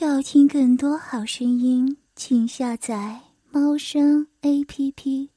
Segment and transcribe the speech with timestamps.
[0.00, 5.32] 要听更多好声音，请下载猫声 A P P。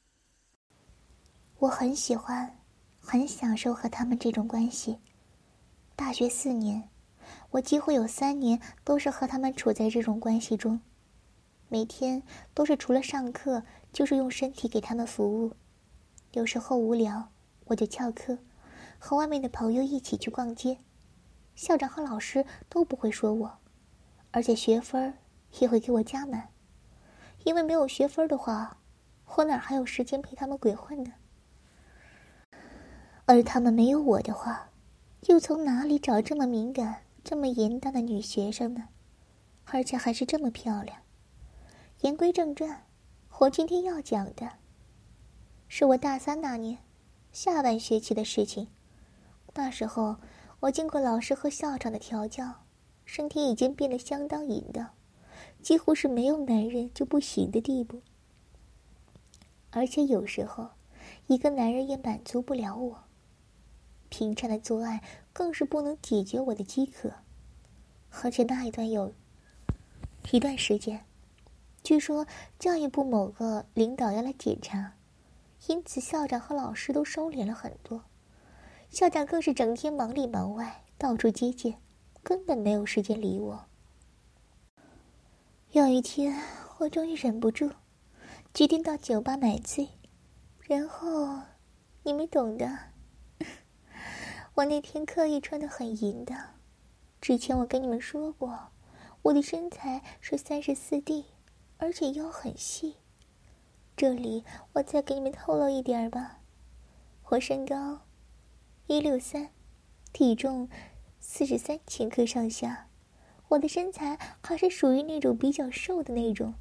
[1.58, 2.60] 我很喜欢，
[3.00, 4.98] 很享受和他们这种关系。
[5.96, 6.88] 大学四年，
[7.50, 10.80] 我几乎有三年都是和他们处在这种关系中，
[11.68, 12.22] 每天
[12.54, 15.56] 都是除了上课，就是用身体给他们服务。
[16.34, 17.32] 有时候无聊，
[17.64, 18.38] 我就翘课，
[19.00, 20.78] 和外面的朋友一起去逛街。
[21.56, 23.58] 校长和老师都不会说我。
[24.32, 25.14] 而且学分
[25.60, 26.48] 也会给我加满，
[27.44, 28.78] 因为没有学分的话，
[29.36, 31.12] 我哪还有时间陪他们鬼混呢？
[33.26, 34.70] 而他们没有我的话，
[35.28, 38.88] 又从哪里找这么敏感、这么淫荡的女学生呢？
[39.66, 40.98] 而且还是这么漂亮。
[42.00, 42.84] 言归正传，
[43.38, 44.48] 我今天要讲的，
[45.68, 46.78] 是我大三那年
[47.32, 48.68] 下半学期的事情。
[49.54, 50.16] 那时候，
[50.60, 52.64] 我经过老师和校长的调教。
[53.14, 54.88] 身体已经变得相当淫荡，
[55.60, 58.00] 几乎是没有男人就不行的地步。
[59.68, 60.70] 而且有时候，
[61.26, 63.04] 一个男人也满足不了我。
[64.08, 67.12] 平常的做爱更是不能解决我的饥渴。
[68.22, 69.12] 而且那一段有
[70.30, 71.04] 一段时间，
[71.82, 72.26] 据说
[72.58, 74.94] 教育部某个领导要来检查，
[75.66, 78.04] 因此校长和老师都收敛了很多。
[78.88, 81.76] 校长更是整天忙里忙外，到处接见。
[82.22, 83.66] 根本没有时间理我。
[85.72, 86.40] 有一天，
[86.78, 87.72] 我终于忍不住，
[88.54, 89.88] 决定到酒吧买醉，
[90.60, 91.40] 然后，
[92.02, 92.78] 你们懂的。
[94.54, 96.34] 我那天刻意穿的很淫的，
[97.20, 98.70] 之前我跟你们说过，
[99.22, 101.24] 我的身材是三十四 D，
[101.78, 102.96] 而且腰很细。
[103.96, 106.40] 这里我再给你们透露一点吧，
[107.30, 108.02] 我身高
[108.86, 109.48] 一六三，
[110.12, 110.68] 体重。
[111.34, 112.88] 四十三千克上下，
[113.48, 116.52] 我的身材还是属于那种比较瘦的那种，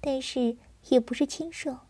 [0.00, 0.56] 但是
[0.88, 1.80] 也不是清瘦，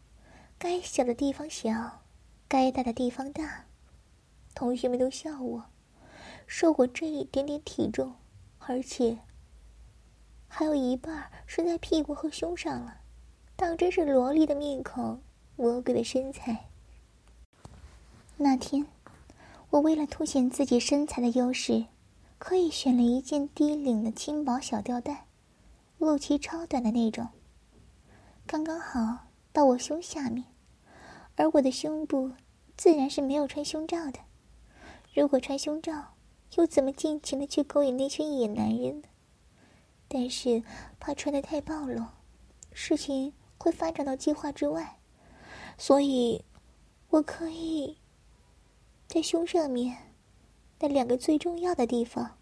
[0.59, 2.03] 该小的地方小，
[2.49, 3.67] 该大的地方大。
[4.57, 5.67] 同学们都笑我，
[6.49, 8.17] 说我这一点点体重，
[8.59, 9.19] 而且
[10.49, 13.03] 还有一半是在屁股和胸上了，
[13.55, 15.23] 当真是萝莉的面孔，
[15.55, 16.71] 魔鬼的身材。
[18.37, 18.85] 那天。
[19.71, 21.85] 我为了凸显自己身材的优势，
[22.39, 25.27] 刻意选了一件低领的轻薄小吊带，
[25.99, 27.29] 露脐超短的那种，
[28.47, 30.47] 刚刚好到我胸下面，
[31.37, 32.33] 而我的胸部
[32.79, 34.21] 自然是没有穿胸罩的。
[35.13, 36.15] 如果穿胸罩，
[36.57, 39.09] 又怎么尽情的去勾引那群野男人呢？
[40.09, 40.63] 但是
[40.99, 42.07] 怕穿的太暴露，
[42.73, 44.99] 事情会发展到计划之外，
[45.77, 46.43] 所以，
[47.11, 47.99] 我可以。
[49.09, 49.97] 在胸上面，
[50.81, 52.37] 那两个最重要的地方，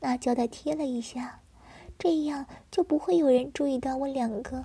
[0.00, 1.40] 拿胶带贴了一下，
[1.98, 4.64] 这样就不会有人注意到我两个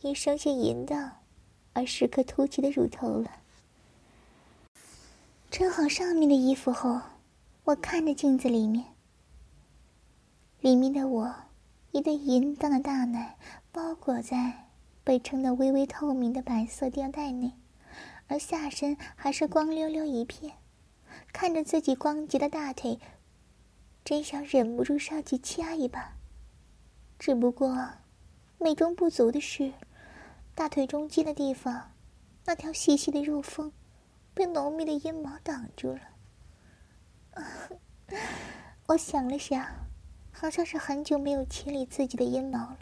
[0.00, 1.18] 因生性淫荡
[1.74, 3.30] 而时刻凸起的乳头了。
[5.50, 7.02] 穿好上面的衣服后，
[7.64, 8.86] 我看着镜子里面，
[10.60, 11.34] 里面的我，
[11.92, 13.36] 一对淫荡的大奶
[13.72, 14.68] 包裹在
[15.04, 17.52] 被撑得微微透明的白色吊带内。
[18.28, 20.54] 而下身还是光溜溜一片，
[21.32, 22.98] 看着自己光洁的大腿，
[24.04, 26.16] 真想忍不住上去掐一把。
[27.18, 27.88] 只不过，
[28.58, 29.72] 美中不足的是，
[30.54, 31.92] 大腿中间的地方，
[32.44, 33.72] 那条细细的肉缝，
[34.34, 36.00] 被浓密的阴毛挡住了。
[38.88, 39.66] 我想了想，
[40.32, 42.78] 好像是很久没有清理自己的阴毛了，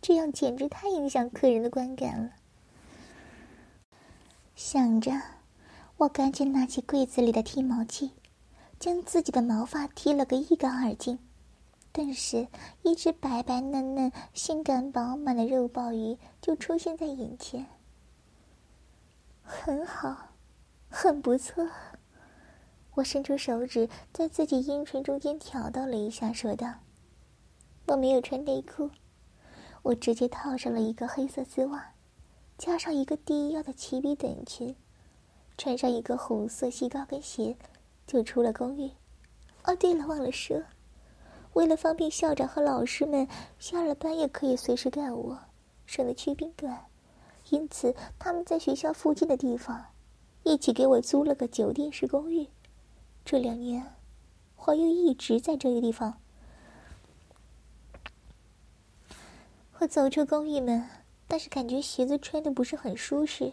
[0.00, 2.32] 这样简直太影响客人的观感了。
[4.60, 5.12] 想着，
[5.98, 8.10] 我赶紧拿起柜子里的剃毛器，
[8.80, 11.16] 将自己的毛发剃了个一干二净。
[11.92, 12.48] 顿时，
[12.82, 17.64] 一只白白嫩嫩、性感饱满的肉鲍鱼就出现在眼前。
[19.44, 20.30] 很好，
[20.88, 21.64] 很不错。
[22.94, 26.74] 我伸出手指，在自己阴唇中间挑逗了一下，说道
[27.86, 28.90] ：“我没有穿内裤，
[29.82, 31.92] 我直接套上了一个黑色丝袜。”
[32.58, 34.74] 加上一个低腰的齐鼻短裙，
[35.56, 37.56] 穿上一个红色细高跟鞋，
[38.04, 38.90] 就出了公寓。
[39.62, 40.60] 哦，对了，忘了说，
[41.52, 43.28] 为了方便校长和老师们
[43.60, 45.38] 下了班也可以随时干我，
[45.86, 46.86] 省得去宾馆，
[47.50, 49.86] 因此他们在学校附近的地方
[50.42, 52.48] 一起给我租了个酒店式公寓。
[53.24, 53.94] 这两年，
[54.64, 56.18] 我又一直在这个地方。
[59.78, 60.97] 我走出公寓门。
[61.28, 63.52] 但是感觉鞋子穿的不是很舒适，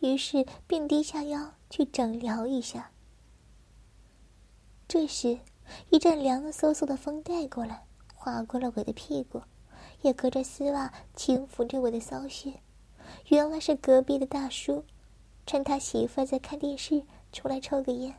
[0.00, 2.92] 于是便低下腰去整疗一下。
[4.86, 5.38] 这时，
[5.90, 7.84] 一阵凉飕飕的风带过来，
[8.14, 9.42] 划过了我的屁股，
[10.02, 12.54] 也隔着丝袜轻抚着我的骚穴。
[13.28, 14.84] 原来是隔壁的大叔，
[15.46, 17.02] 趁他媳妇在看电视，
[17.32, 18.14] 出来抽个烟。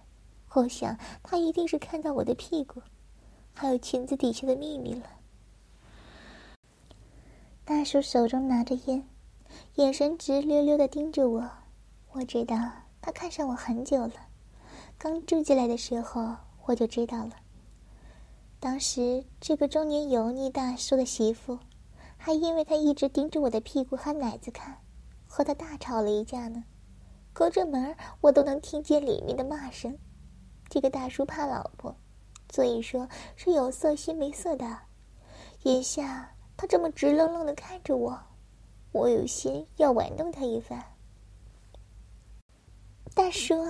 [0.54, 2.82] 我想他一定是看到我的屁股，
[3.54, 5.19] 还有裙子底下的秘密了。
[7.70, 9.08] 大叔手中拿着烟，
[9.76, 11.48] 眼神直溜溜的盯着我。
[12.14, 12.56] 我知道
[13.00, 14.14] 他看上我很久了，
[14.98, 16.36] 刚住进来的时候
[16.66, 17.34] 我就知道了。
[18.60, 21.60] 当时这个中年油腻大叔的媳妇，
[22.18, 24.80] 还因为他一直盯着我的屁股和奶子看，
[25.28, 26.64] 和他大吵了一架呢。
[27.34, 29.96] 隔着门我都能听见里面的骂声。
[30.70, 31.96] 这个大叔怕老婆，
[32.52, 34.80] 所以说是有色心没色的。
[35.66, 38.22] 眼下他这么直愣愣的看着我，
[38.92, 40.84] 我有心要玩弄他一番。
[43.16, 43.66] 大叔，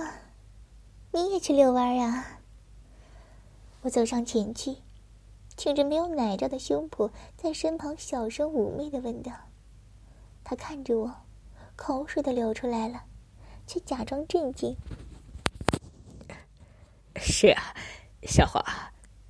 [1.12, 2.40] 你也去遛弯啊？
[3.82, 4.78] 我走上前去，
[5.56, 9.30] 挺着没有奶罩的胸脯，在身旁小声妩媚的问道。
[10.42, 11.14] 他看着我，
[11.76, 13.04] 口水都流出来了，
[13.68, 14.76] 却假装镇静。
[17.14, 17.72] 是啊，
[18.24, 18.60] 小华，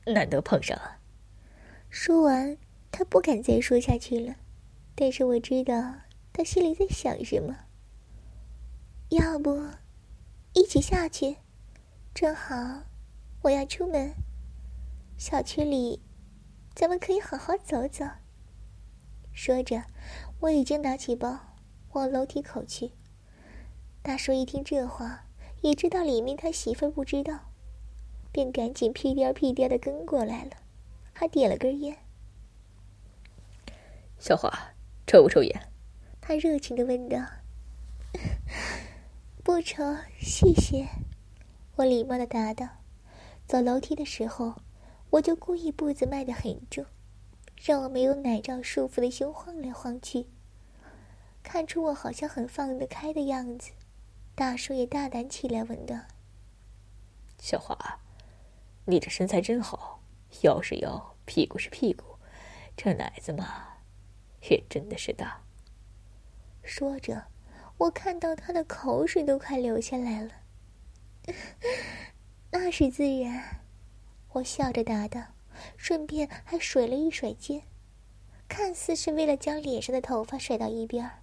[0.07, 0.81] 难得碰上。
[1.91, 2.57] 说完，
[2.91, 4.37] 他不敢再说下去了，
[4.95, 5.95] 但是我知道
[6.33, 7.57] 他心里在想什么。
[9.11, 9.61] 要不？
[10.53, 11.37] 一起下去，
[12.13, 12.55] 正好
[13.43, 14.13] 我要出门。
[15.17, 16.01] 小区里，
[16.75, 18.05] 咱们可以好好走走。
[19.33, 19.85] 说着，
[20.41, 21.39] 我已经拿起包
[21.93, 22.93] 往楼梯口去。
[24.03, 25.27] 大叔一听这话，
[25.61, 27.53] 也知道里面他媳妇不知道，
[28.33, 30.53] 便赶紧屁颠屁颠的跟过来了，
[31.13, 31.97] 还点了根烟。
[34.21, 34.53] 小华，
[35.07, 35.69] 抽不抽烟？
[36.21, 37.19] 他热情的问道。
[39.43, 40.87] 不抽，谢谢。
[41.77, 42.69] 我礼貌的答道。
[43.47, 44.57] 走楼梯的时候，
[45.09, 46.85] 我就故意步子迈得很重，
[47.57, 50.27] 让我没有奶罩束缚的胸晃来晃去。
[51.43, 53.73] 看出我好像很放得开的样子，
[54.35, 55.97] 大叔也大胆起来，问道
[57.41, 58.01] ：“小华，
[58.85, 60.03] 你这身材真好，
[60.43, 62.05] 腰是腰，屁股是屁股，
[62.77, 63.70] 这奶子嘛，
[64.49, 65.43] 也真的是大。”
[66.65, 67.27] 说着。
[67.81, 70.33] 我看到他的口水都快流下来了，
[72.53, 73.63] 那是自然。
[74.33, 75.29] 我笑着答道，
[75.79, 77.63] 顺便还甩了一甩肩，
[78.47, 81.23] 看似是为了将脸上的头发甩到一边儿，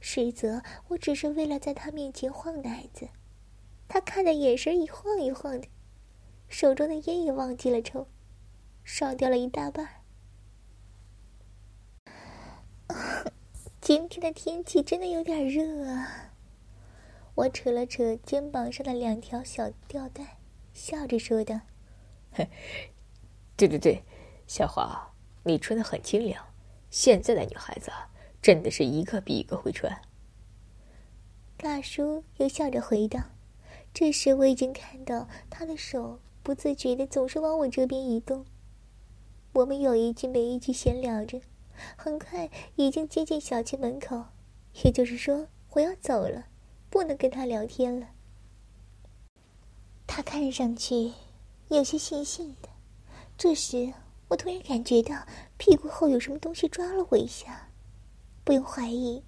[0.00, 3.08] 实则我只是为了在他面前晃奶子。
[3.86, 5.68] 他看的眼神一晃一晃的，
[6.48, 8.08] 手中的烟也忘记了抽，
[8.82, 9.97] 烧掉了一大半。
[13.88, 16.34] 今天的天气真的有点热啊！
[17.34, 20.36] 我扯了扯肩膀上的两条小吊带，
[20.74, 21.62] 笑着说道
[22.30, 22.50] ：“嘿
[23.56, 24.02] 对对对，
[24.46, 25.14] 小华，
[25.44, 26.44] 你穿的很清凉。
[26.90, 27.90] 现在的女孩子
[28.42, 30.02] 真的是一个比一个会穿。”
[31.56, 33.18] 大叔又笑着回道
[33.94, 38.44] ：“这时我已经看到他的手不自觉的总是往我这边移动。
[39.54, 41.40] 我们有一句没一句闲聊着。”
[41.96, 44.24] 很快已经接近小区门口，
[44.84, 46.46] 也就是说我要走了，
[46.90, 48.08] 不能跟他聊天了。
[50.06, 51.12] 他看上去
[51.68, 52.68] 有些悻悻的。
[53.36, 53.92] 这时
[54.28, 55.26] 我突然感觉到
[55.56, 57.70] 屁股后有什么东西抓了我一下，
[58.44, 59.22] 不用怀疑，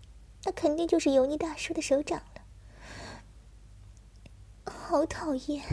[0.44, 2.42] 那肯定就是油腻大叔的手掌了。
[4.64, 5.64] 好讨厌，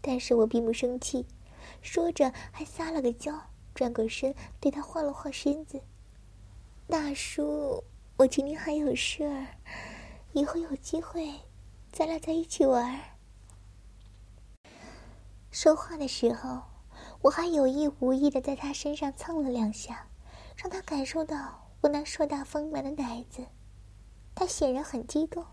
[0.00, 1.26] 但是我并不生气，
[1.82, 5.82] 说着还撒了个娇，转过身对他晃了晃身子。
[6.90, 7.84] 大叔，
[8.16, 9.46] 我今天还有事儿，
[10.32, 11.30] 以后有机会，
[11.92, 12.98] 咱俩在一起玩。
[15.50, 16.62] 说话的时候，
[17.20, 20.08] 我还有意无意的在他身上蹭了两下，
[20.56, 23.44] 让他感受到我那硕大丰满的奶子。
[24.34, 25.44] 他显然很激动，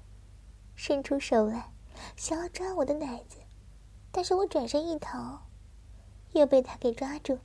[0.74, 1.74] 伸出手来
[2.16, 3.40] 想要抓我的奶子，
[4.10, 5.42] 但是我转身一逃，
[6.32, 7.38] 又被他给抓住。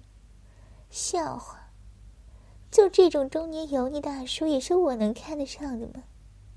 [0.90, 1.59] 笑话。
[2.70, 6.04] 就这种中年油腻大叔，也是我能看得上的吗？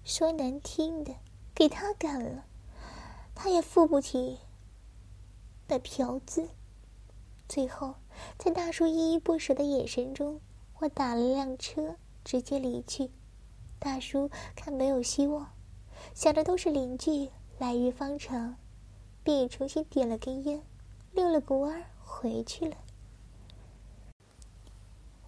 [0.04, 1.16] 说难听的，
[1.56, 2.46] 给他干了，
[3.34, 4.38] 他也付不起
[5.68, 6.50] 那嫖资。
[7.50, 7.96] 最后，
[8.38, 10.40] 在大叔依依不舍的眼神中，
[10.80, 13.10] 我打了辆车，直接离去。
[13.80, 15.52] 大叔看没有希望，
[16.14, 18.56] 想着都是邻居，来日方长，
[19.24, 20.62] 便重新点了根烟，
[21.12, 22.78] 溜了个弯儿回去了。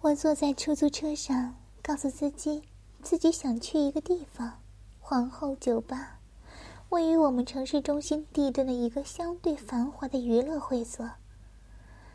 [0.06, 2.62] 我坐在出租车上，告诉司机
[3.02, 4.60] 自己想去一个地方——
[5.00, 6.20] 皇后酒吧，
[6.90, 11.10] 位于我们城市中心地段的一个相对繁华的娱乐会所。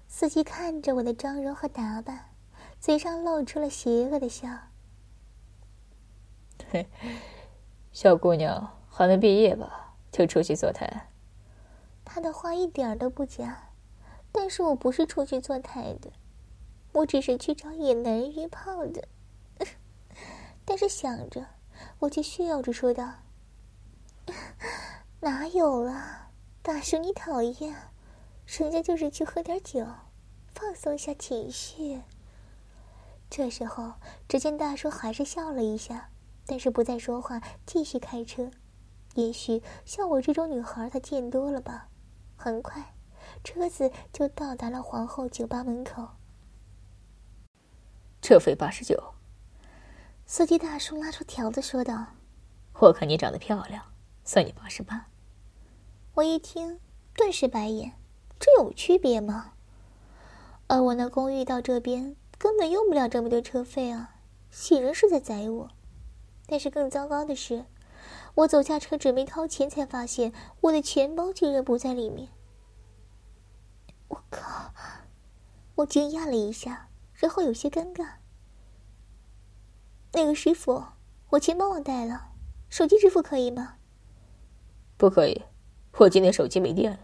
[0.08, 2.30] 司机看着我的妆容和打扮，
[2.80, 4.48] 嘴上露出了邪恶的笑。
[6.72, 6.88] 嘿，
[7.92, 9.96] 小姑娘还没毕业吧？
[10.14, 11.10] 就出去坐台？
[12.06, 13.72] 他的话一点都不假，
[14.32, 16.10] 但是我不是出去坐台的，
[16.94, 19.08] 我只是去找野男人约炮的。
[20.66, 21.46] 但是想着，
[22.00, 23.10] 我却炫耀着说道
[25.22, 26.32] ：“哪有啊，
[26.62, 27.76] 大叔你讨厌，
[28.46, 29.86] 人家就是去喝点酒，
[30.54, 32.02] 放松一下情绪。”
[33.30, 33.94] 这时候，
[34.28, 36.10] 只见大叔还是笑了一下，
[36.46, 38.52] 但是不再说话，继续开车。
[39.16, 41.88] 也许像我这种女孩，他见多了吧。
[42.36, 42.94] 很快，
[43.44, 46.08] 车子就到达了皇后酒吧门口。
[48.22, 49.14] 车费八十九。
[50.26, 52.08] 司机大叔拉出条子说道
[52.80, 53.84] ：“我看你长得漂亮，
[54.24, 55.08] 算你八十八。”
[56.16, 56.80] 我一听，
[57.14, 57.94] 顿时白眼
[58.40, 59.54] ：“这有区别吗？
[60.68, 64.16] 而我那公寓到这边根本用不了这么多车费啊！
[64.50, 65.70] 显然是在宰我。
[66.46, 67.66] 但是更糟糕的是。”
[68.34, 72.30] 我走下车，准备掏钱，才发现我的钱包竟然不在里面。
[74.08, 74.74] 我靠！
[75.76, 76.88] 我惊讶了一下，
[77.22, 78.14] 然后有些尴尬。
[80.12, 80.84] 那个师傅，
[81.30, 82.32] 我钱包忘带了，
[82.68, 83.76] 手机支付可以吗？
[84.98, 85.44] 不可以，
[86.00, 87.00] 我今天手机没电了。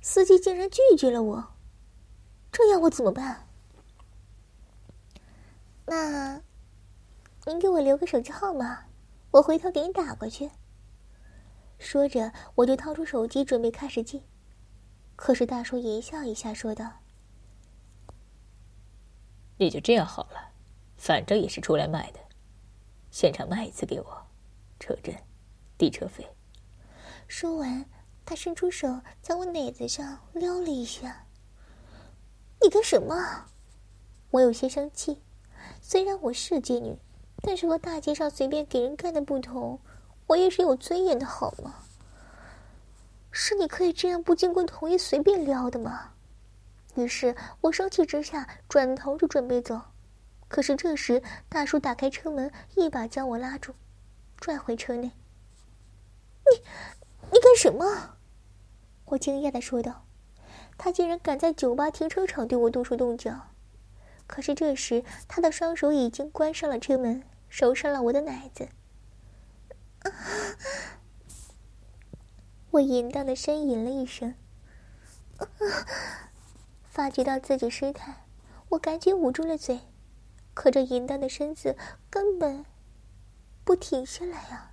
[0.00, 1.54] 司机竟然拒绝了我，
[2.50, 3.46] 这要我怎么办？
[5.84, 6.40] 那，
[7.44, 8.84] 您给我留个手机号码。
[9.32, 10.50] 我回头给你打过去。
[11.78, 14.22] 说着，我就掏出手机准备开始记，
[15.16, 17.00] 可是大叔一笑一下，说道
[19.58, 20.52] ：“你就这样好了，
[20.96, 22.20] 反正也是出来卖的，
[23.10, 24.26] 现场卖一次给我，
[24.80, 25.14] 车震，
[25.76, 26.26] 抵车费。”
[27.28, 27.84] 说完，
[28.24, 31.26] 他伸出手在我奶子上撩了一下。
[32.62, 33.46] “你干什么？”
[34.32, 35.20] 我有些生气，
[35.82, 36.98] 虽然我是妓女。
[37.40, 39.78] 但是和大街上随便给人干的不同，
[40.26, 41.72] 我也是有尊严的，好吗？
[43.30, 46.14] 是你可以这样不经过同意随便撩的吗？
[46.98, 49.80] 于是我生气之下转头就准备走，
[50.48, 53.72] 可是这时大叔打开车门，一把将我拉住，
[54.40, 55.12] 拽回车内。
[56.50, 56.60] 你，
[57.30, 58.16] 你干什么？
[59.04, 60.06] 我惊讶的说道。
[60.76, 63.48] 他竟然敢在酒吧停车场对我动手动脚。
[64.26, 68.68] 可是这时，他的双手已经关上了车门，揉上了我的奶子。
[72.72, 74.34] 我淫荡的呻吟了一声，
[76.98, 78.26] 发觉到自己失态，
[78.70, 79.82] 我赶紧捂住了嘴。
[80.52, 81.76] 可这淫荡的身子
[82.10, 82.66] 根本
[83.62, 84.72] 不停下来啊！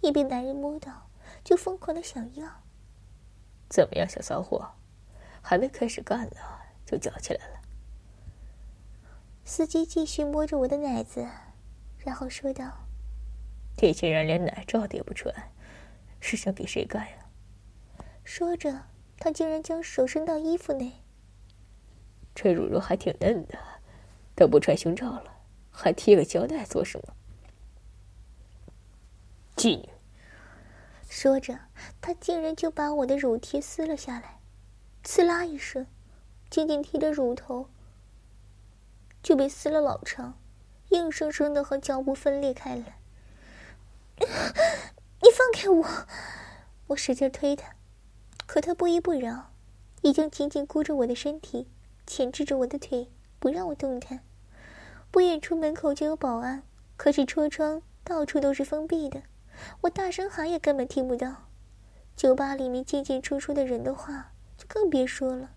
[0.00, 1.10] 一被男人摸到，
[1.44, 2.62] 就疯狂的想要。
[3.68, 4.70] 怎么样，小骚货？
[5.42, 6.36] 还没开始干呢，
[6.86, 7.60] 就叫起来了。
[9.44, 11.28] 司机继续摸着我的奶子，
[11.98, 12.64] 然后说道
[13.82, 15.34] ：“你竟然连奶罩都不穿，
[16.20, 17.26] 是想给谁干呀？”
[18.24, 18.86] 说着，
[19.18, 20.99] 他竟然将手伸到衣服内。
[22.42, 23.58] 这乳肉还挺嫩的，
[24.34, 25.24] 都不穿胸罩了，
[25.70, 27.14] 还贴个胶带做什么？
[29.54, 29.90] 妓女！
[31.06, 31.58] 说着，
[32.00, 34.40] 他竟然就把我的乳贴撕了下来，
[35.04, 35.86] 刺啦一声，
[36.48, 37.68] 紧紧贴着乳头。
[39.22, 40.38] 就被撕了老长，
[40.88, 42.96] 硬生生的和脚部分裂开来。
[45.20, 45.86] 你放开我！
[46.86, 47.74] 我使劲推他，
[48.46, 49.52] 可他不依不饶，
[50.00, 51.68] 已经紧紧箍着我的身体，
[52.10, 54.18] 钳制着我的腿，不让我动弹。
[55.12, 56.64] 不远处门口就有保安，
[56.96, 59.22] 可是车窗到处都是封闭的，
[59.82, 61.46] 我大声喊也根本听不到。
[62.16, 65.50] 酒吧里面进进出出的人的话就更别说了，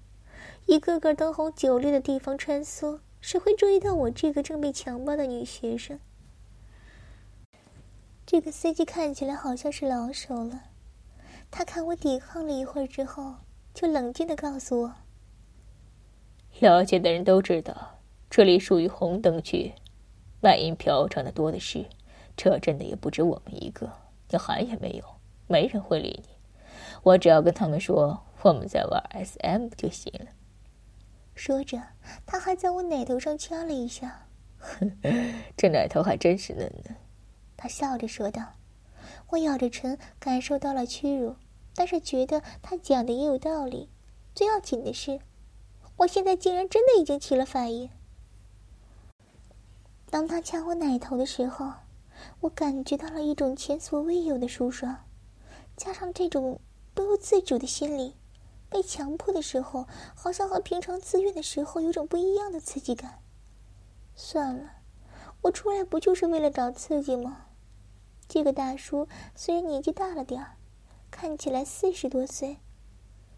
[0.67, 2.99] 一个个灯红酒绿的地方穿梭。
[3.19, 5.99] 谁会注意到我这个正被强暴的女学生？
[8.27, 10.65] 这个司机看起来好像是老手了。
[11.49, 13.37] 他看我抵抗了一会儿之后，
[13.73, 14.95] 就冷静的告诉我
[16.59, 19.73] ：“了解的人都知道，这里属于红灯区，
[20.39, 21.85] 卖淫嫖娼的多的是，
[22.37, 23.91] 这真的也不止我们一个。
[24.29, 25.05] 你喊也没用，
[25.47, 26.29] 没人会理你。
[27.03, 30.27] 我只要跟他们说我们在玩 SM 就行了。”
[31.35, 31.81] 说着，
[32.25, 34.27] 他还在我奶头上掐了一下。
[35.57, 36.95] 这奶头还真是嫩呢。
[37.57, 38.53] 他笑着说道。
[39.29, 41.35] 我咬着唇，感受到了屈辱，
[41.75, 43.89] 但是觉得他讲的也有道理。
[44.35, 45.19] 最要紧的是，
[45.97, 47.89] 我现在竟然真的已经起了反应。
[50.09, 51.73] 当他掐我奶头的时候，
[52.41, 55.05] 我感觉到了一种前所未有的舒爽，
[55.75, 56.59] 加上这种
[56.93, 58.15] 不由自主的心理。
[58.69, 63.19] 被强迫的时候，好像和平常自愿的时候有种不一样的刺激感。
[64.15, 64.77] 算了，
[65.43, 67.45] 我出来不就是为了找刺激吗？
[68.27, 70.57] 这个大叔虽然年纪大了点儿，
[71.11, 72.57] 看起来四十多岁，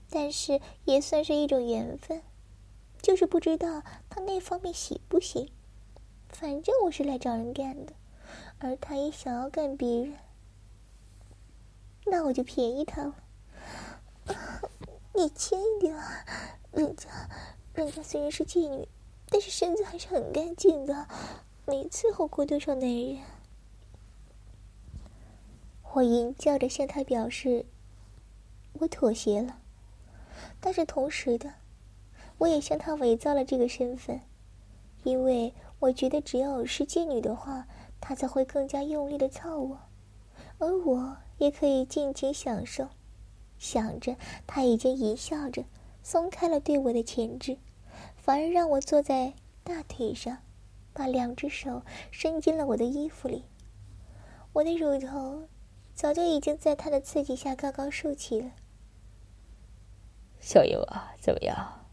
[0.09, 2.21] 但是也算是一种缘分。
[3.05, 5.51] 就是不知道他那方面行不行。
[6.27, 7.93] 反正我是来找人干的，
[8.57, 10.15] 而他也想要干别人，
[12.07, 13.13] 那我就便宜他了。
[15.13, 16.25] 你轻一点啊，
[16.71, 17.07] 人家，
[17.75, 18.87] 人家虽然是妓女，
[19.29, 21.07] 但是身子还是很干净的，
[21.67, 23.19] 没伺候过多少男人。
[25.93, 27.67] 我吟叫着向他表示，
[28.73, 29.61] 我妥协了，
[30.59, 31.53] 但是同时的，
[32.37, 34.21] 我也向他伪造了这个身份，
[35.03, 37.67] 因为我觉得只要是妓女的话，
[37.99, 39.79] 他才会更加用力的操我，
[40.59, 42.89] 而我也可以尽情享受。
[43.57, 44.15] 想着，
[44.45, 45.63] 他已经一笑着
[46.03, 47.57] 松开了对我的钳制，
[48.15, 50.39] 反而让我坐在大腿上，
[50.93, 53.45] 把两只手伸进了我的衣服里，
[54.53, 55.47] 我的乳头。
[55.95, 58.51] 早就已经在他的刺激下高高竖起了。
[60.41, 61.84] 小野娃，怎么样？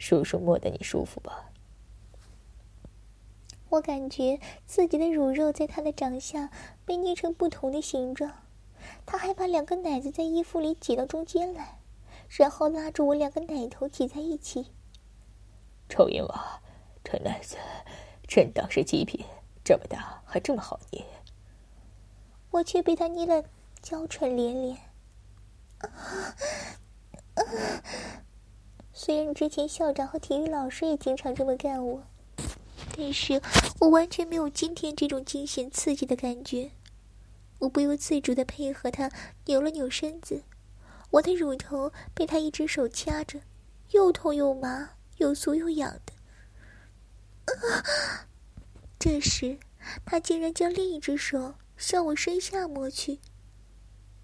[0.00, 1.50] 叔叔摸得你舒服吧？
[3.68, 6.50] 我感觉自己的乳肉在他的掌下
[6.86, 8.32] 被捏成不同的形状，
[9.04, 11.78] 他还把两个奶子在衣服里挤到中间来，
[12.28, 14.72] 然后拉住我两个奶头挤在一起。
[15.88, 16.62] 臭淫娃，
[17.04, 17.58] 这奶子
[18.26, 19.24] 真当是极品，
[19.62, 21.04] 这么大还这么好捏。
[22.50, 23.44] 我却被他捏得
[23.82, 24.78] 娇喘连连。
[29.02, 32.02] 虽然之前校长和体育老师也经常这么干我，
[32.94, 33.40] 但是
[33.78, 36.72] 我完全没有今天这种惊险刺激的感觉。
[37.60, 39.10] 我不由自主的配合他
[39.46, 40.42] 扭了扭身子，
[41.12, 43.40] 我的乳头被他一只手掐着，
[43.92, 46.12] 又痛又麻，又酥又痒的。
[48.98, 49.58] 这时，
[50.04, 51.54] 他竟然将另一只手。
[51.78, 53.18] 向我身下摸去，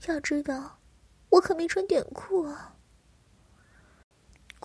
[0.07, 0.81] 要知道，
[1.31, 2.76] 我可没穿短裤啊。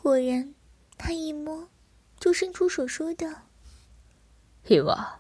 [0.02, 0.56] 果然，
[0.98, 1.70] 他一摸，
[2.20, 3.28] 就伸出手说道
[4.68, 5.20] ：“玉娃，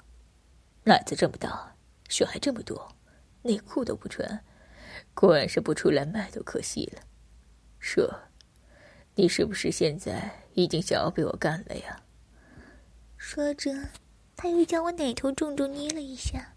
[0.85, 1.75] 奶子这么大，
[2.09, 2.91] 血还这么多，
[3.43, 4.43] 内裤都不穿，
[5.13, 7.03] 果然是不出来卖都可惜了。
[7.77, 8.11] 说，
[9.13, 12.01] 你是不是现在已经想要被我干了呀？”
[13.17, 13.71] 说着，
[14.35, 16.55] 他又将我奶头重重捏了一下。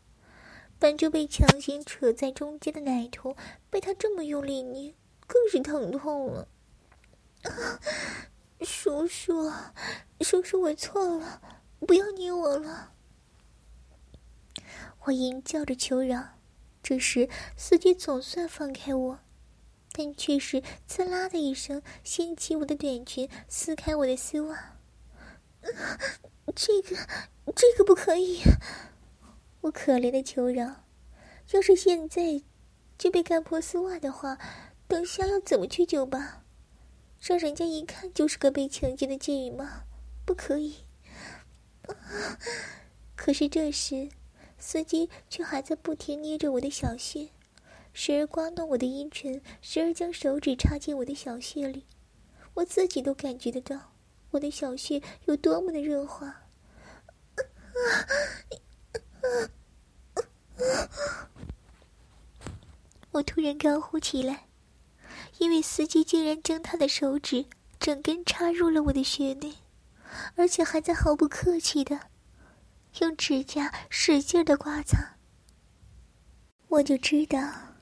[0.79, 3.37] 本就被强行扯在中间的奶头，
[3.69, 4.95] 被他这么用力捏，
[5.27, 6.49] 更是疼痛了。
[8.63, 9.53] 叔叔，
[10.21, 11.41] 叔叔，我错了，
[11.87, 12.93] 不要捏我了！
[15.05, 16.39] 我吟叫着求饶。
[16.83, 19.19] 这时，司机总算放开我，
[19.93, 24.77] 但却是刺啦的一声掀起我的短裙，撕开我的丝袜。
[26.55, 26.97] 这个，
[27.55, 28.41] 这个不可以！
[29.63, 30.85] 我可怜的求饶，
[31.53, 32.43] 要是现在
[32.99, 34.39] 就被干破丝袜的话，
[34.87, 36.44] 等下要怎么去酒吧？
[37.27, 39.85] 让人家一看就是个被强奸的妓女吗？
[40.27, 40.77] 不可以。
[43.17, 44.11] 可是这时，
[44.59, 47.29] 司机却还在不停捏着我的小穴，
[47.95, 51.87] 时而刮弄我的阴唇，时而将手指插进我的小穴里。
[52.53, 53.95] 我自己都感觉得到，
[54.33, 56.43] 我的小穴有多么的润滑。
[63.13, 64.47] 我突然高呼起来，
[65.39, 67.47] 因为司机竟然将他的手指
[67.79, 69.55] 整根插入了我的穴内，
[70.37, 72.01] 而且还在毫不客气的
[73.01, 75.17] 用指甲使劲的刮擦。
[76.69, 77.75] 我就知道，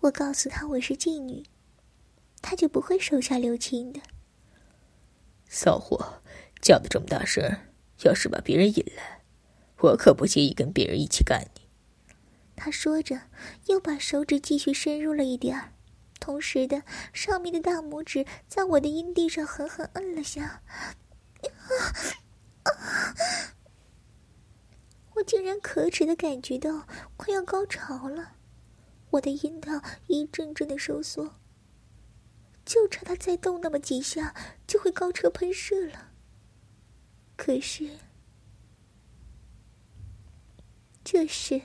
[0.00, 1.44] 我告诉他我是妓女，
[2.42, 4.00] 他就不会手下留情的。
[5.48, 6.20] 骚货，
[6.60, 7.42] 叫的这么大声，
[8.02, 9.22] 要是把别人引来。
[9.78, 11.62] 我可不介意跟别人一起干你。
[12.56, 13.22] 他说着，
[13.66, 15.72] 又把手指继续深入了一点儿，
[16.24, 16.82] 同时的
[17.12, 20.62] 上面的大拇指在我的阴蒂上狠狠摁了下。
[25.16, 28.36] 我竟然可耻的感觉到快要高潮了，
[29.10, 31.34] 我的阴道一阵阵的收缩，
[32.64, 34.34] 就差他再动那么几下，
[34.66, 36.12] 就会高车喷射了。
[37.36, 37.98] 可是。
[41.04, 41.60] 这时，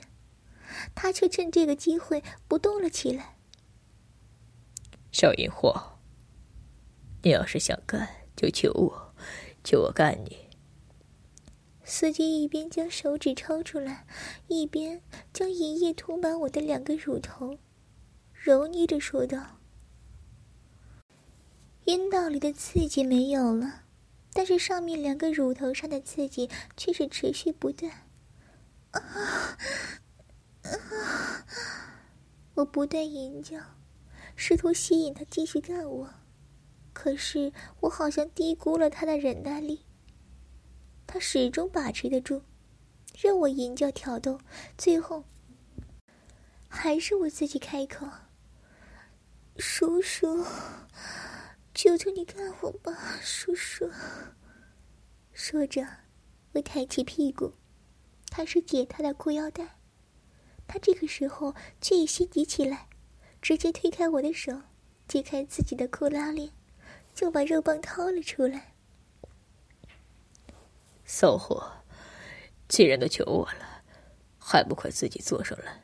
[0.94, 3.39] 他却趁这个机会不动了起来。
[5.12, 5.98] 小淫货，
[7.22, 9.14] 你要是想干，就求我，
[9.64, 10.48] 求我干你。
[11.82, 14.06] 司机一边将手指抽出来，
[14.46, 17.58] 一边将银液涂满我的两个乳头，
[18.32, 19.58] 揉捏着说道
[21.84, 23.82] ：“阴道里的刺激没有了，
[24.32, 27.90] 但是上面两个乳头上的刺激却是持续不断。
[28.92, 29.00] 啊
[30.62, 31.44] 啊！
[32.54, 33.58] 我不断吟叫，
[34.42, 36.14] 试图吸引他继续干我，
[36.94, 39.84] 可是我好像低估了他的忍耐力。
[41.06, 42.40] 他始终把持得住，
[43.18, 44.40] 任我吟叫挑逗，
[44.78, 45.22] 最后
[46.68, 48.08] 还是我自己开口
[49.58, 50.42] ：“叔叔。”
[51.74, 53.90] 求求你干我吧，叔叔！
[55.34, 55.86] 说着，
[56.52, 57.52] 我抬起屁股，
[58.30, 59.76] 开始解他的裤腰带。
[60.66, 62.88] 他这个时候却也心急起来，
[63.42, 64.62] 直接推开我的手，
[65.08, 66.50] 解开自己的裤拉链，
[67.14, 68.74] 就把肉棒掏了出来。
[71.04, 71.82] 骚货，
[72.68, 73.82] 既然都求我了，
[74.38, 75.82] 还不快自己坐上来？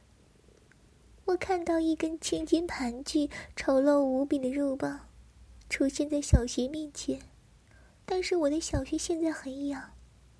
[1.25, 5.09] 我看到一根青筋盘踞、丑陋无比的肉棒。
[5.69, 7.21] 出现在小穴面前，
[8.05, 9.95] 但是我的小穴现在很痒，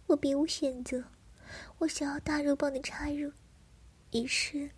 [0.07, 1.03] 我别无选择，
[1.79, 3.33] 我想要大肉棒的插入，
[4.13, 4.71] 于是，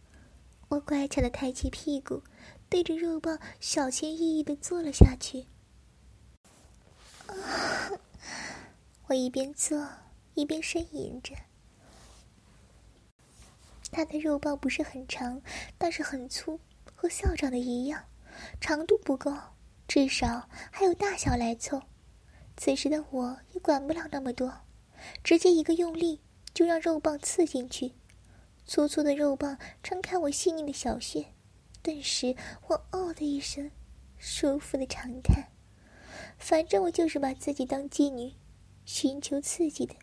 [0.69, 2.23] 我乖巧的抬起屁股，
[2.69, 5.47] 对着肉棒小心翼翼的坐了下去。
[9.07, 9.89] 我一边做
[10.35, 11.35] 一边呻吟着，
[13.91, 15.41] 他的肉棒不是很长，
[15.79, 16.61] 但是很粗，
[16.95, 18.05] 和校长的一样，
[18.61, 19.35] 长度不够。
[19.87, 21.81] 至少还有大小来凑，
[22.59, 24.53] 此时的我也管不了那么多，
[25.25, 26.21] 直接一个用力
[26.53, 27.95] 就让肉棒刺进去，
[28.69, 31.25] 粗粗的肉棒撑开我细腻的小穴，
[31.83, 32.37] 顿时
[32.69, 33.71] 我哦的一声，
[34.19, 35.43] 舒服的长叹。
[36.37, 38.35] 反正我就是把自己当妓女，
[38.85, 39.95] 寻求刺激的，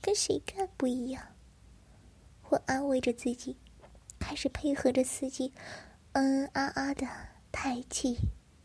[0.00, 1.22] 跟谁干不一样。
[2.48, 3.58] 我安慰着自己，
[4.18, 5.52] 开始配合着司机，
[6.12, 7.06] 嗯嗯啊啊的
[7.52, 8.16] 抬气。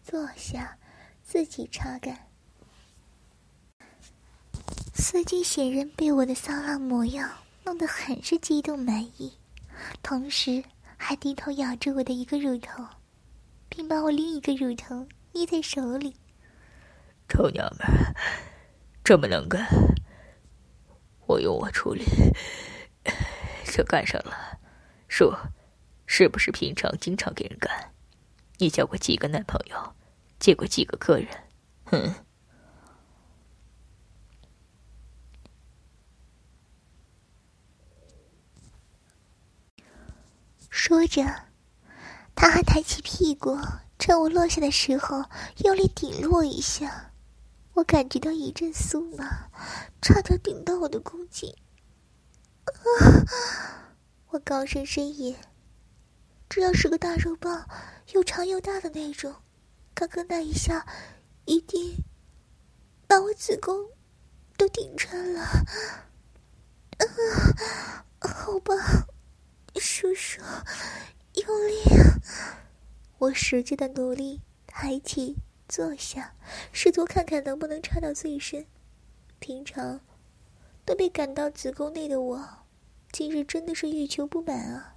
[0.02, 0.78] 坐下，
[1.22, 2.30] 自己擦干。
[4.96, 7.30] 司机显然被我的骚浪模样
[7.74, 9.34] 弄得很是激动满意，
[10.04, 10.64] 同时
[10.96, 12.86] 还低头咬着我的一个乳头，
[13.68, 16.16] 并把我另一个乳头捏在手里。
[17.28, 17.88] 臭娘们，
[19.04, 19.66] 这么能干，
[21.26, 22.04] 我用我处理，
[23.66, 24.60] 就干上了。
[25.08, 25.36] 说，
[26.06, 27.92] 是不是平常经常给人干？
[28.60, 29.96] 你交过几个男朋友，
[30.38, 31.28] 见过几个客人？
[31.86, 32.14] 哼！
[40.86, 41.24] 说着，
[42.36, 43.58] 他还抬起屁股，
[43.98, 45.24] 趁我落下的时候
[45.64, 47.14] 用力顶了我一下。
[47.76, 49.50] 我感觉到一阵酥麻，
[50.02, 51.56] 差点顶到我的宫颈。
[52.66, 53.96] 啊！
[54.32, 55.38] 我高声呻吟。
[56.50, 57.66] 这要是个大肉棒，
[58.12, 59.34] 又长又大的那种，
[59.94, 60.86] 刚刚那一下，
[61.46, 61.96] 一定
[63.08, 63.74] 把我子宫
[64.58, 65.44] 都顶穿了。
[67.00, 68.74] 啊，好吧，
[69.80, 70.42] 叔叔，
[71.34, 72.20] 用力啊！
[73.18, 75.36] 我使劲的努力抬起、
[75.68, 76.36] 坐下，
[76.72, 78.66] 试图看看能不能插到最深。
[79.40, 80.00] 平常
[80.86, 82.66] 都被赶到子宫内的我，
[83.12, 84.96] 今日真的是欲求不满啊！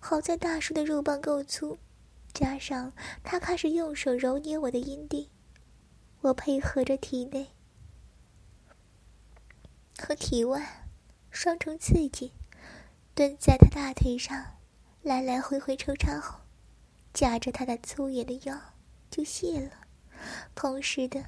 [0.00, 1.78] 好在大叔的肉棒够粗，
[2.32, 2.92] 加上
[3.22, 5.30] 他开始用手揉捏我的阴蒂，
[6.20, 7.48] 我配合着体内
[9.98, 10.86] 和体外
[11.30, 12.32] 双重刺激，
[13.18, 14.58] 蹲在他大腿上，
[15.02, 16.38] 来来回回抽插后，
[17.12, 18.56] 夹着他的粗野的腰
[19.10, 19.72] 就泄了。
[20.54, 21.24] 同时的，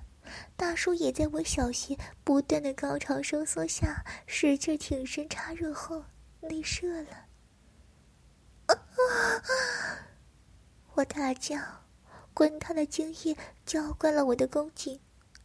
[0.57, 6.05] 大叔也在我小穴不断的高潮收缩下，使劲挺身插入后
[6.43, 7.27] 内射了。
[10.95, 11.59] 我大叫，
[12.33, 15.01] 滚烫的精液浇灌了我的宫颈，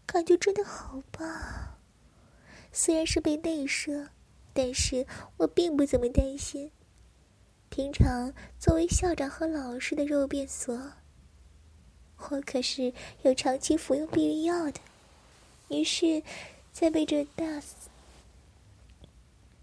[0.06, 1.28] 感觉真的好棒。
[2.72, 4.10] 虽然是被内射，
[4.56, 6.72] 但是我并不怎么担心。
[7.70, 10.94] 平常作为校长和老师的肉便所，
[12.30, 14.80] 我可是有长期服用避孕药的。
[15.68, 16.24] 于是，
[16.72, 17.62] 在被这大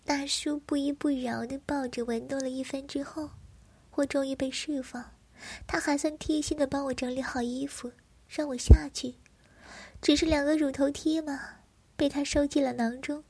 [0.05, 3.31] 大叔不依不饶的抱着玩弄了一番之后。
[3.95, 5.13] 我终于被释放，
[5.67, 7.93] 他还算贴心的帮我整理好衣服，
[8.29, 9.15] 让我下去。
[10.01, 11.41] 只是两个乳头贴嘛，
[11.97, 13.23] 被他收进了囊中。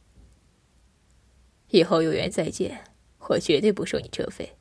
[1.72, 2.84] 以后有缘再见，
[3.18, 4.56] 我绝对不收你车费。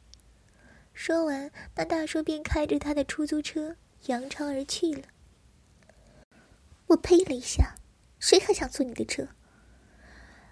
[0.94, 5.04] 说完，那大叔便开着他的出租车扬长而去了。
[6.88, 7.76] 我呸了一下，
[8.18, 9.28] 谁还想坐你的车？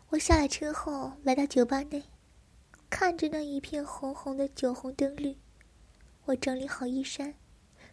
[0.09, 2.03] 我下了车后，来到酒吧内。
[2.89, 5.37] 看着那一片红红的酒红灯绿，
[6.25, 7.35] 我整理好衣衫，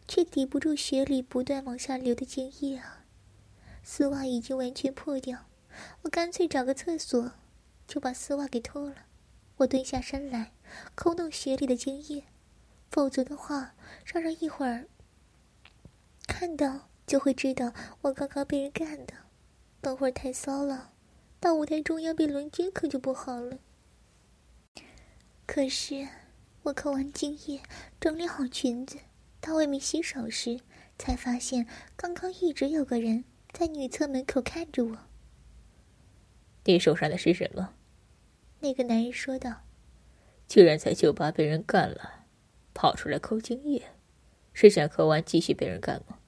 [0.09, 3.05] 却抵不住血里不断往下流的精液啊！
[3.85, 5.46] 丝袜已经完全破掉，
[6.02, 7.31] 我干脆找个厕所，
[7.87, 9.07] 就把丝袜给脱了。
[9.59, 10.53] 我蹲下身来，
[10.94, 12.25] 抠弄鞋里的精液，
[12.90, 14.87] 否则的话，让人一会儿
[16.27, 17.72] 看到就会知道
[18.03, 19.14] 我刚刚被人干的。
[19.81, 20.92] 等会儿太骚了，
[21.38, 23.59] 到舞台中央被轮奸可就不好了。
[25.46, 26.09] 可是，
[26.64, 27.62] 我抠完精液，
[28.01, 28.99] 整理好裙子，
[29.40, 30.61] 到外面洗手时，
[30.99, 34.99] 才发现刚刚一直有个人在女厕门口看着我。
[36.64, 37.75] 你手上的是什么？
[38.60, 39.62] 那个男人说道
[40.48, 42.26] ：“居然在酒吧被人干了，
[42.74, 43.90] 跑出来抠精液，
[44.52, 46.18] 是想喝完继续被人干吗？”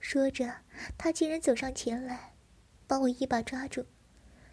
[0.00, 0.62] 说着，
[0.98, 2.34] 他竟然走上前来，
[2.86, 3.86] 把我一把抓住。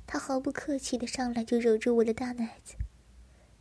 [0.05, 2.75] 他毫不客气的上来就揉住我的大奶子。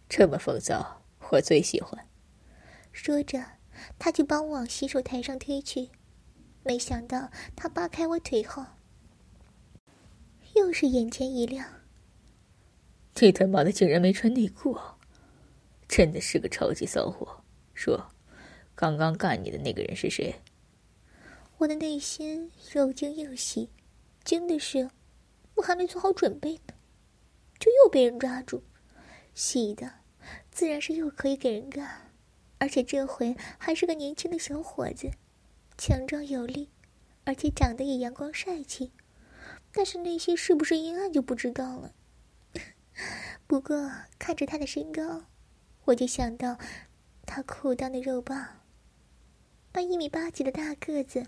[0.08, 2.06] 这么风骚，我最喜欢。
[2.92, 3.44] 说着，
[3.98, 5.90] 他就把我往洗手台上推去。
[6.64, 8.66] 没想到他扒开我腿后，
[10.54, 11.79] 又是眼前一亮。
[13.18, 14.78] 你他妈的竟然没穿内裤，
[15.86, 17.42] 真的是个超级骚货！
[17.74, 18.10] 说，
[18.74, 20.34] 刚刚干你的那个人是谁？
[21.58, 23.68] 我的内心又惊又喜，
[24.24, 24.90] 惊的是，
[25.56, 26.74] 我还没做好准备呢，
[27.58, 28.62] 就又被人抓住；
[29.34, 29.94] 喜的。
[30.50, 32.12] 自然是又可以给人干，
[32.58, 35.10] 而且这回还是个年轻的小伙子，
[35.76, 36.68] 强壮有力，
[37.24, 38.92] 而且长得也阳光帅气。
[39.72, 41.94] 但是内心是不是阴暗就不知道了。
[43.46, 45.24] 不过看着他的身高，
[45.84, 46.58] 我就想到
[47.26, 48.60] 他裤裆的肉棒。
[49.72, 51.26] 那一米八几的大个子，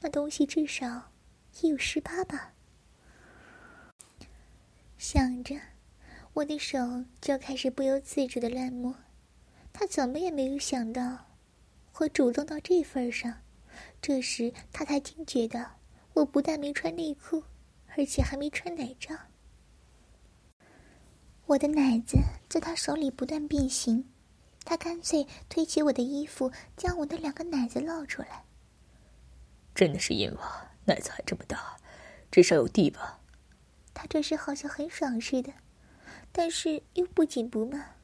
[0.00, 1.12] 那东西至少
[1.60, 2.52] 也有十八吧。
[4.98, 5.56] 想着。
[6.34, 8.94] 我的手就开始不由自主的乱摸，
[9.70, 11.26] 他怎么也没有想到，
[11.92, 13.42] 会主动到这份上。
[14.00, 15.78] 这时他才惊觉到，
[16.14, 17.44] 我不但没穿内裤，
[17.98, 19.14] 而且还没穿奶罩。
[21.52, 24.08] 我的奶子在他手里不断变形，
[24.64, 28.44] 他干脆推起我的衣服，将我的两个奶子露出来。
[29.74, 31.76] 真的是淫娃，奶子还这么大，
[32.30, 33.20] 至少有地吧？
[33.92, 35.52] 他这时好像很爽似的。
[36.34, 37.96] 但是又不紧不慢，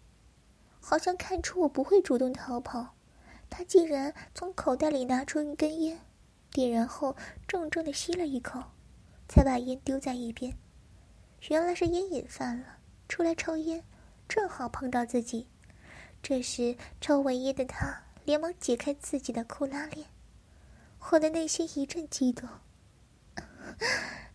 [0.81, 2.95] 好像看出我不会主动逃跑，
[3.49, 6.01] 他竟然从口袋里拿出一根烟，
[6.51, 8.63] 点燃后重重的吸了一口，
[9.27, 10.55] 才把烟丢在一边。
[11.49, 12.78] 原来是烟瘾犯了，
[13.09, 13.83] 出来抽烟，
[14.29, 15.47] 正好碰到自己。
[16.23, 20.07] 这时抽完烟的他连忙解开自己的裤拉链，
[21.11, 22.49] 我的内心一阵激动，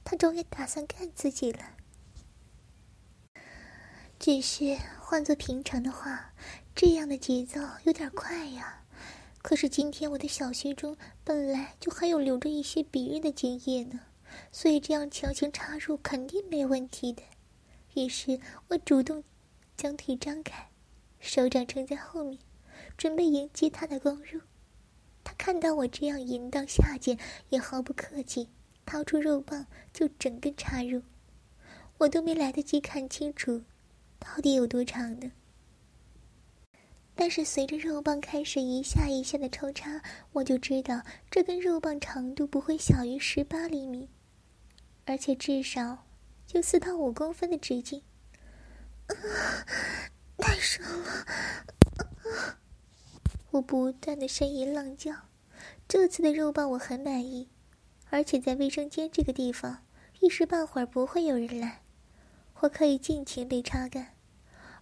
[0.04, 1.60] 他终于打算干自己了。
[4.18, 6.34] 只是换做平常的话，
[6.74, 8.84] 这样的节奏有点快呀。
[9.42, 14.00] 可是今天我的小穴中本来就还有留着一些别人的精液呢，
[14.54, 17.22] 所以这样强行插入肯定没问题的。
[17.96, 19.24] 于是我主动
[19.78, 20.70] 将腿张开，
[21.20, 22.40] 手掌撑在后面，
[22.98, 24.42] 准备迎接他的攻入。
[25.24, 27.18] 他看到我这样淫荡下贱，
[27.50, 28.50] 也毫不客气，
[28.86, 31.02] 掏出肉棒就整根插入，
[32.00, 33.62] 我都没来得及看清楚。
[34.20, 35.32] 到底有多长呢？
[37.16, 40.02] 但是随着肉棒开始一下一下的抽插，
[40.32, 44.10] 我就知道这根肉棒长度不会小于十八厘米，
[45.06, 46.06] 而且至少
[46.54, 48.04] 有四到五公分的直径。
[50.38, 51.26] 太爽了！
[53.52, 55.14] 我不断的呻吟浪叫。
[55.88, 57.50] 这次的肉棒我很满意，
[58.10, 59.84] 而且在卫生间这个地方，
[60.20, 61.82] 一时半会儿不会有人来。
[62.60, 64.16] 我可以尽情被插干，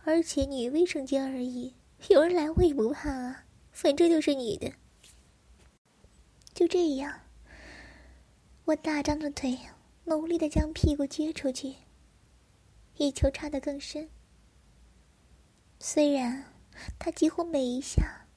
[0.03, 1.75] 而且女卫生间而已，
[2.09, 4.73] 有人来我也不怕啊，反正就是女的。
[6.53, 7.21] 就这样，
[8.65, 9.57] 我大张着腿，
[10.05, 11.75] 努力的将屁股撅出去，
[12.97, 14.09] 以求插得更深。
[15.79, 16.43] 虽然
[16.99, 18.27] 他几乎每一下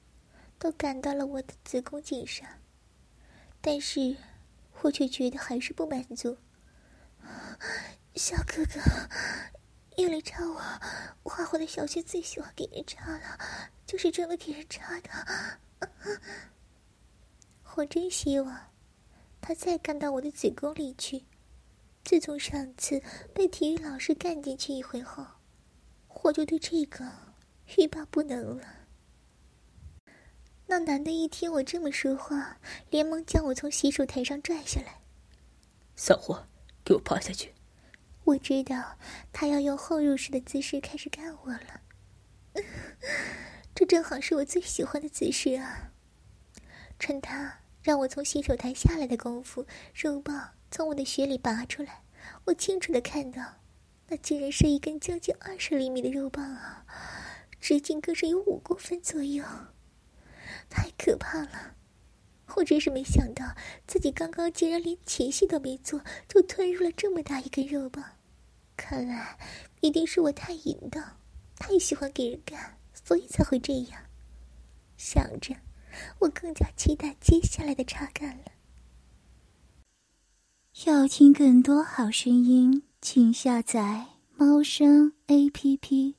[0.57, 2.47] 都赶到了我的子宫颈上，
[3.61, 4.15] 但是
[4.81, 6.37] 我却觉得还是不满足。
[8.15, 8.79] 小哥哥，
[9.97, 10.59] 用力插我！
[11.23, 13.39] 花花的小穴最喜欢给人插了，
[13.85, 15.09] 就是这么给人插的。
[17.75, 18.71] 我真希望
[19.41, 21.25] 他再干到我的子宫里去。
[22.05, 23.01] 自从上次
[23.33, 25.25] 被体育老师干进去一回后，
[26.21, 27.03] 我就对这个
[27.75, 28.63] 欲罢不能了。
[30.67, 32.59] 那男的一听我这么说话，
[32.91, 35.01] 连忙将我从洗手台上拽下来。
[35.95, 36.47] 散货，
[36.83, 37.51] 给我趴下去！
[38.23, 38.99] 我知道
[39.33, 41.81] 他要用后入式的姿势开始干我了，
[43.73, 45.91] 这正好是我最喜欢的姿势啊！
[46.99, 49.65] 趁他让我从洗手台下来的功夫，
[49.95, 52.03] 肉棒从我的血里拔出来，
[52.43, 53.41] 我清楚的看到，
[54.09, 56.85] 那竟然是一根将近二十厘米的肉棒啊，
[57.61, 59.41] 直径更是有五公分左右，
[60.69, 61.77] 太可怕了！
[62.57, 63.45] 我真是没想到，
[63.87, 68.03] 自己刚刚竟然连前戏都没做，就吞入了这么大一根肉棒。
[68.75, 69.39] 看来
[69.79, 71.01] 一定是我太淫荡，
[71.57, 74.01] 太喜欢给人干，所以才会这样。
[74.97, 75.55] 想着，
[76.19, 78.51] 我更加期待接下来的查干了。
[80.83, 86.15] 要听更多好声音，请下载猫声 A P P。